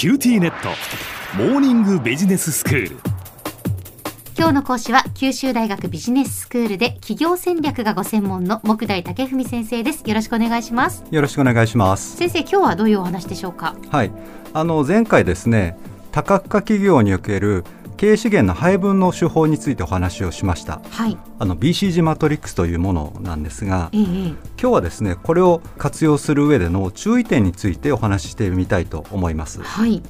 [0.00, 0.70] QTnet。
[1.36, 2.96] モーニングビジネススクール。
[4.34, 10.02] 今日の講師は九州大学ビジネススクールで企業戦略がご専門の目代武史先生です。
[10.08, 11.04] よろしくお願いします。
[11.10, 12.16] よろしくお願いします。
[12.16, 13.76] 先生今日はどういうお話でしょうか？
[13.90, 14.10] はい。
[14.54, 15.76] あの前回ですね
[16.12, 17.66] 多角化企業における
[18.00, 21.18] 経営資源の配分の手法についてお話をしました、はい。
[21.38, 29.62] あの BCG マトリックスというものなんですがええ今日はですねこれを活用する上での注意点についてお話ししてみたいと思います。
[29.62, 30.02] はい。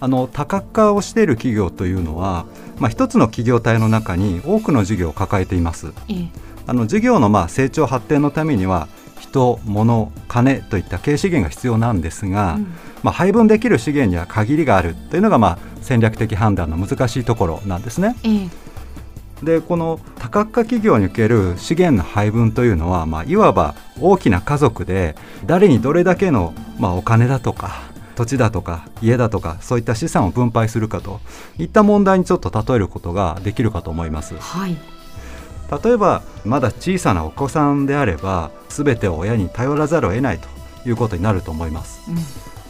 [0.00, 2.46] あの多角化をしている企業というのは、
[2.78, 5.92] まあ、一つの企業体の中に多くの事業を抱えています。
[6.08, 6.28] ええ。
[6.66, 8.88] あの事業のまあ成長発展のためには
[9.20, 12.72] 人、物、金といった経営資源が必要なんですが、うん。
[13.02, 18.16] まあ、配分できる資源には限りがあるというのがまあ戦略的判断の難しいところなんですね。
[18.24, 18.72] ええ
[19.42, 27.82] でこの多角化企業における資源の配分というのは、まあ、いわば大きな家族で誰にどれだけの、まあ、お金だとか
[28.14, 31.20] 土地だとか家だとかそういった資産を分配するかと
[31.58, 34.36] いった問題にちょっと例えることができるかと思います。
[34.38, 34.76] はい
[35.82, 40.46] 例えばまだ小さなお子さんであれば全てを親に頼らざるを得ないと
[40.86, 42.16] いうことになると思いますうん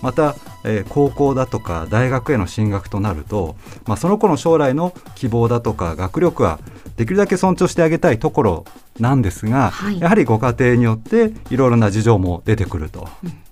[0.02, 6.58] また、えー高校だとか大学への進学となると、まあ、その子の将来の希望だとか学力は
[6.96, 8.64] できるだけ尊重してあげたいところ
[9.00, 13.08] なんですが、はいやはりご家庭によっていろいろな事情も出てくると。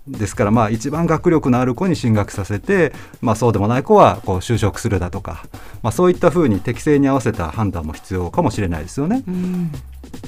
[0.08, 5.44] ですからまあ一番学力のある子に進学させて、まあ、そうでもない子はこう就職するだとか、
[5.82, 9.22] まあ、そういったふうに適正に合わせた判断も必要かもしれないですよね。
[9.26, 9.72] うん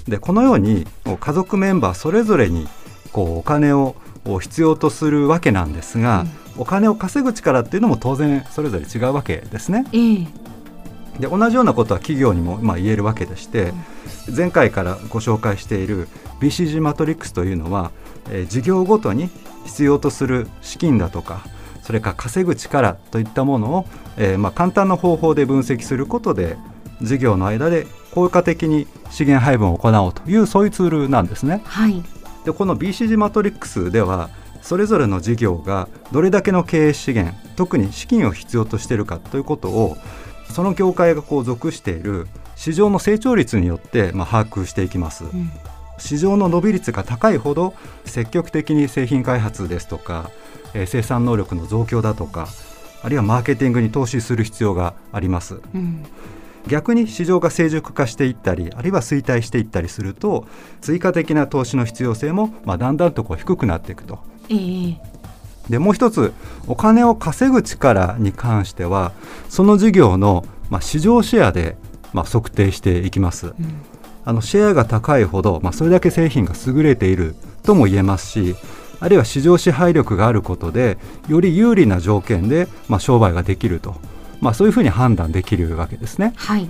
[0.07, 0.87] でこのように
[1.21, 2.69] 家族メンバーそれぞれに
[3.13, 9.87] こうお金をこう必要とするわけなんですが、お金を稼ぐ力っていうのも当然それぞれ違うわけですね。
[9.93, 10.27] ええ
[11.19, 13.73] で同じようなことは企業にもまあ言えるわけでして、
[14.35, 16.09] 前回からご紹介している
[16.41, 17.91] BCG マトリックスというのは、
[18.31, 19.29] えー事業ごとに
[19.67, 21.45] 必要とする資金だとか
[21.83, 26.57] それから稼ぐ力といったものを、えーまあ簡単な方法で分析することで
[27.03, 31.63] 事業の間で効果的に資源配分を行おうというそういうツールなんですね。
[31.65, 32.03] はい
[32.45, 34.31] でこの BCG マトリックスでは
[34.63, 39.97] それぞれの事業がどれだけの経営資源特に資金を必要としているかということを
[40.51, 42.27] その業界がこう属している
[42.57, 45.25] 市場の成長率によってまあ把握していきます。
[45.25, 45.51] うん
[45.99, 47.75] 市場の伸び率が高いほど
[48.07, 50.31] 積極的に製品開発ですとか、
[50.75, 52.49] えー生産能力の増強だとか
[53.03, 55.61] あるいはマーケティングに投資する必要があります。
[55.75, 56.05] うん
[56.67, 60.47] 逆に市場が成熟化していったりあるいは衰退していったりすると
[60.81, 64.19] 追加的な投資の必要性も、まあ、だんだんとこう低くなっていくと。
[64.49, 65.13] ええ
[65.71, 66.33] でもう一つ
[66.67, 69.13] お金を稼ぐ力に関しては
[69.49, 71.77] その事業の、まあ、市場シェアで、
[72.13, 73.49] まあ、測定していきます。
[73.49, 73.55] うん
[74.25, 78.55] あのシェアが高いほど、まあ、それだけ製品が優れているとも言えますし
[79.01, 80.97] あるいは市場支配力があることで
[81.29, 83.97] より有利な条件で、まあ、商売ができると、
[84.43, 86.35] まあ、そういうふうに判断できるわけですね。
[86.37, 86.69] はい。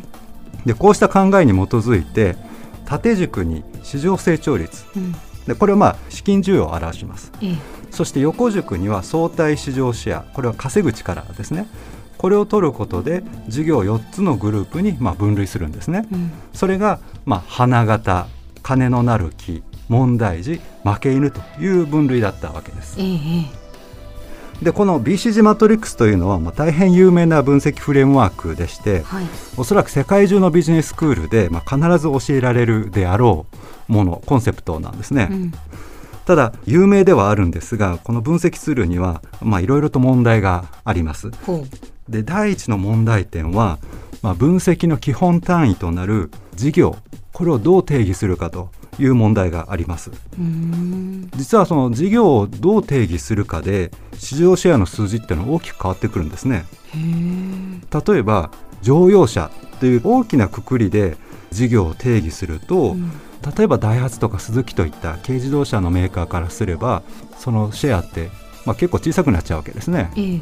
[0.66, 2.37] でこうした考えに基づいて
[2.84, 4.84] 縦軸に市場成長率。
[4.94, 5.15] うん。
[5.47, 7.32] でこれはまあ資金需要を表します。
[7.41, 7.56] ええ。
[7.91, 10.22] そして横軸には相対市場シェア。
[10.34, 11.66] これは稼ぐ力ですね。
[12.19, 16.06] これを取ることで事業4つのグループにまあ分類するんですね。
[16.12, 16.31] うん。
[16.53, 18.27] それがまあ花形
[18.62, 23.00] 金のなる木問題児負け犬という分類だったわけです。
[23.00, 23.16] ええ
[23.59, 23.62] え
[24.62, 29.25] でこの BCG マトリックスというのはまあ大変有名な分析フレームワークでしてえはい。
[29.56, 33.47] おそらく世界中のビジネススクールで、まあ、必ず教えられるであろ
[33.89, 35.53] うものコンセプトなんですね、うん。
[36.27, 41.31] ただ有名ではあるんですがこの分析ツールにはまあいろいろと問題があります。
[42.09, 43.79] で第一の問題点は、
[44.23, 46.97] まあ、分析の基本単位となる事業
[47.33, 50.11] これをどう定義するかという問題があります。
[51.37, 56.65] 実はその事業をどう定義するかで市場シェアの数字っていうのは大きく変わってくるんですね。
[56.95, 58.51] 例えば
[58.83, 61.17] 乗用車という大きなくくりで
[61.51, 63.11] 事業を定義すると、うん
[63.57, 67.03] 例えばダイハツとかスズキといった軽自動車のメーカーからすれば
[67.39, 68.31] そのシェアって、
[68.65, 70.13] まあ、結構小さくなっちゃうわけですね。
[70.17, 70.41] ええ。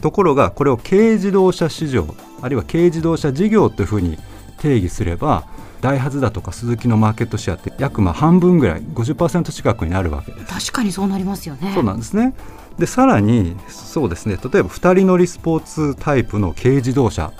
[0.00, 2.06] ところがこれを軽自動車市場
[2.40, 4.16] あるいは軽自動車事業というふうに
[4.58, 5.46] 定義すれば
[5.80, 10.46] ダイハツだとかスズキのマーケットシェアって約まあ半分ぐらい50%近くになるわけです。
[10.46, 11.72] 確かにそうなりますよね。
[11.74, 12.34] そうなんですね。
[12.78, 14.36] でさらにそうですね。
[14.36, 17.32] 例えば2人乗りスポーツタイプの軽自動車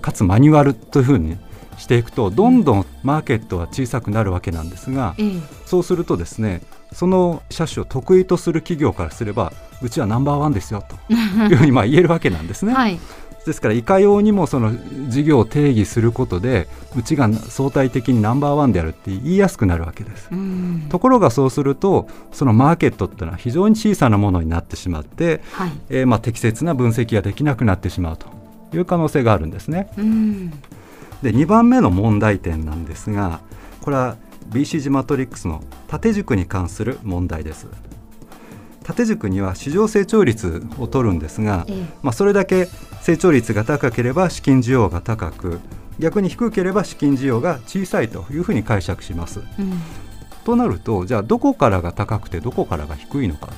[0.00, 1.38] かつマニュアルというふうに
[1.78, 5.30] していくとどんどんマーケットは小さくなるわけなんですがええ。
[5.66, 6.62] そうするとですね
[6.92, 12.74] その車種を得意とする企業からすればうちはナンバーワンですよというふうにまあ言えるわけなんですね。
[12.74, 12.98] はい
[13.44, 14.72] ですからいかようにもその
[15.08, 20.30] 事業を定義することでうちが相対的にナンバーワンであるって言いやすくなるわけです。
[20.88, 28.26] ところがそうするとそのマーケットっていうのは非常に小さなものになってしまって、はい、えー、まあ適切な分析ができなくなってしまうと
[28.76, 29.88] いう可能性があるんですね。
[31.22, 33.40] で2番目の問題点なんですが
[33.80, 34.16] これは
[34.50, 37.66] BCG マトリックスの縦軸に関する問題です。
[38.82, 42.68] 縦軸には市場成長率を取るんですが、ええ、まあ、それだけ
[43.00, 45.60] 成長率が高ければ資金需要が高く
[45.98, 49.40] 逆に低ければ資金需要が小さいというふうに解釈します。
[49.58, 49.80] うん、
[50.44, 53.48] となるとじゃあどこからが高くてどこからが低いのか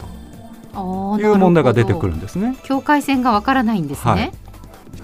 [0.74, 2.56] という問題が出てくるんですね。
[2.64, 4.32] 境界線がわからないんですね、はい。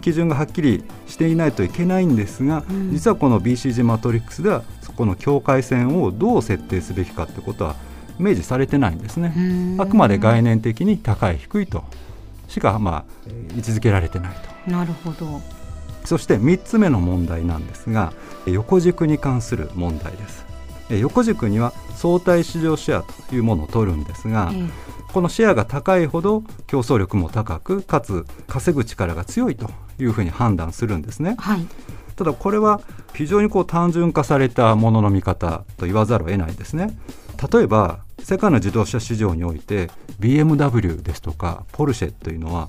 [0.00, 7.76] 基準がはっきりしていないといけないんですが、うん、実はこの BCG マトリックスではそこの境界線をどう設定すべきかってことは
[8.20, 9.34] 明示されてないんですね。
[9.78, 11.84] あくまで概念的に高い低いと
[12.48, 13.04] しかまあ
[13.56, 14.36] 位置づけられてない
[14.66, 14.70] と。
[14.70, 15.40] なるほど。
[16.04, 18.12] そして3つ目の問題なんですが
[18.46, 20.46] 横軸に関する問題です。
[20.90, 24.64] 横軸には相対市場シェアというものを取るんですが、ええ、
[25.12, 29.70] このシェアが高いほど競争力も高くかつ稼ぐ力が強いと
[30.00, 31.36] いうふうに判断するんですね。
[31.38, 31.66] はい、
[32.16, 32.80] ただこれは
[33.14, 36.98] 非常にこう単純化されたものの見方と言わざるを得ないですね。
[37.52, 39.90] 例えば世界の自動車市場において
[40.20, 42.68] BMW ですとかポルシェというのは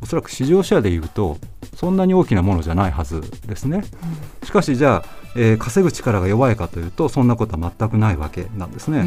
[0.00, 1.38] おそらく市場シェアでいうと
[1.74, 3.84] そんなに大きなものじゃないはずですね、
[4.42, 5.04] しかしじゃあ、
[5.34, 9.04] えー、稼ぐ力が弱いかというとそんなことは全くないわけなんですね、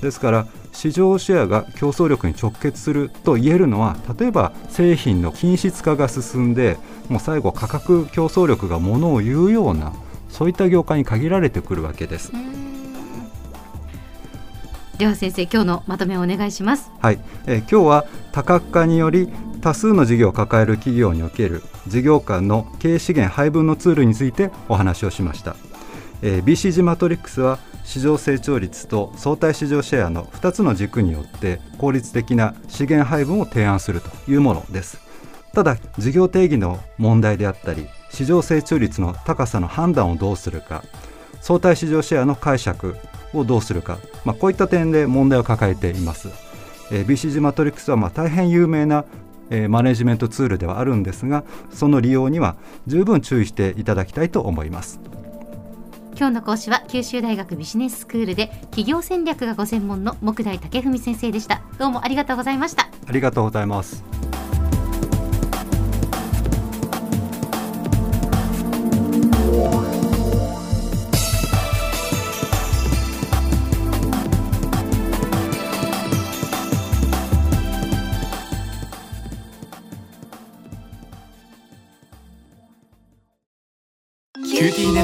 [0.00, 9.92] ですから市場シェアが競争力に直結すると言えるのは例えば製品の品質化が進んでもう最後価格競争力がものを言うような
[10.28, 12.32] そういった業界に限られてくるわけです。
[14.98, 16.90] では先生今日のまとめをお願いします。
[17.02, 19.28] はい、えー、今日は多角化により
[19.60, 25.56] 多数の事業を抱える企業における事業間の経営資源配分のツールについてお話をしました、
[26.22, 34.98] えー、BCG マトリックスは市場成長率と相対市場シェアの2つの軸によって効率的な資源配分を提案するというものです。
[35.52, 40.84] ただ事業定義の問題であったり市場成長率の高さの判断をどうするか
[41.46, 42.96] 相対市場シェアの解釈
[43.32, 46.28] をどうするか、まあ、こういった点で問題を抱えています。
[46.90, 49.04] えー、BCG マトリックスはまあ大変有名な
[49.48, 52.56] えー、マネジメントツールではあるんですがその利用には
[52.88, 54.98] 十分注意していただきたいと思います。
[56.16, 61.62] 今日の講師は九州大学ビジネススクールで企業戦略がご専門の木大武文先生でした。
[61.78, 62.88] どうもありがとうございました。
[63.06, 64.15] ありがとうございます